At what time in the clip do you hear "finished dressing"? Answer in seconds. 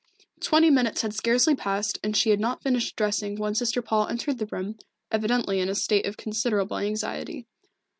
2.63-3.35